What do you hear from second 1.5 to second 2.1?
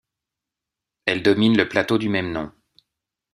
le plateau du